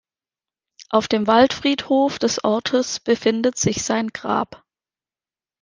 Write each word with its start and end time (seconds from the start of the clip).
Auf 0.89 1.07
dem 1.07 1.27
Waldfriedhof 1.27 2.17
des 2.17 2.43
Ortes 2.43 2.99
befindet 2.99 3.59
sich 3.59 3.83
sein 3.83 4.07
Grab. 4.07 4.63